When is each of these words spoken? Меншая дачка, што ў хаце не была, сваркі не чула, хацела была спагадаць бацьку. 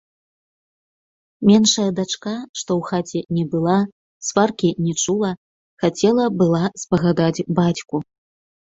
Меншая 1.49 1.85
дачка, 1.99 2.33
што 2.61 2.71
ў 2.79 2.89
хаце 2.93 3.19
не 3.41 3.45
была, 3.53 3.77
сваркі 4.31 4.69
не 4.87 4.93
чула, 5.05 5.31
хацела 5.87 6.25
была 6.43 6.65
спагадаць 6.87 7.45
бацьку. 7.63 7.97